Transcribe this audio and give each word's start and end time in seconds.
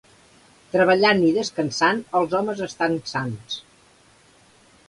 Treballant 0.75 1.21
i 1.27 1.29
descansant 1.35 2.01
els 2.21 2.35
homes 2.39 2.65
estan 2.71 2.99
sans. 3.15 3.63